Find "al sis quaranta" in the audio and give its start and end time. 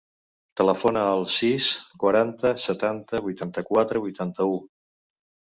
1.17-2.53